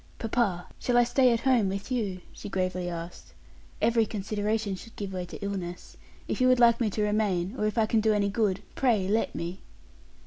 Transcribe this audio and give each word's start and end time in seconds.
"Papa, 0.17 0.65
shall 0.79 0.97
I 0.97 1.03
stay 1.03 1.31
at 1.31 1.41
home 1.41 1.69
with 1.69 1.91
you?" 1.91 2.21
she 2.33 2.49
gravely 2.49 2.89
asked. 2.89 3.33
"Every 3.79 4.07
consideration 4.07 4.73
should 4.75 4.95
give 4.95 5.13
way 5.13 5.25
to 5.27 5.37
illness. 5.45 5.95
If 6.27 6.41
you 6.41 6.47
would 6.47 6.59
like 6.59 6.81
me 6.81 6.89
to 6.89 7.03
remain, 7.03 7.53
or 7.55 7.67
if 7.67 7.77
I 7.77 7.85
can 7.85 8.01
do 8.01 8.11
any 8.11 8.29
good, 8.29 8.61
pray 8.73 9.07
let 9.07 9.35
me." 9.35 9.61